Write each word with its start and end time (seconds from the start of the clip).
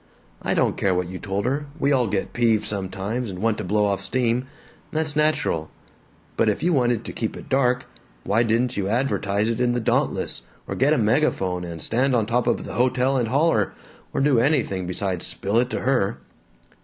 I 0.41 0.55
don't 0.55 0.77
care 0.77 0.95
what 0.95 1.09
you 1.09 1.19
told 1.19 1.45
her 1.45 1.67
we 1.77 1.91
all 1.91 2.07
get 2.07 2.33
peeved 2.33 2.65
sometimes 2.65 3.29
and 3.29 3.37
want 3.37 3.59
to 3.59 3.63
blow 3.63 3.85
off 3.85 4.03
steam, 4.03 4.47
that's 4.91 5.15
natural 5.15 5.69
but 6.35 6.49
if 6.49 6.63
you 6.63 6.73
wanted 6.73 7.05
to 7.05 7.13
keep 7.13 7.37
it 7.37 7.49
dark, 7.49 7.85
why 8.23 8.41
didn't 8.41 8.75
you 8.77 8.87
advertise 8.87 9.47
it 9.47 9.59
in 9.61 9.73
the 9.73 9.79
Dauntless, 9.79 10.41
or 10.67 10.73
get 10.73 10.93
a 10.93 10.97
megaphone 10.97 11.63
and 11.63 11.79
stand 11.79 12.15
on 12.15 12.25
top 12.25 12.47
of 12.47 12.65
the 12.65 12.73
hotel 12.73 13.15
and 13.15 13.27
holler, 13.27 13.73
or 14.11 14.21
do 14.21 14.39
anything 14.39 14.87
besides 14.87 15.27
spill 15.27 15.59
it 15.59 15.69
to 15.69 15.81
her!" 15.81 16.17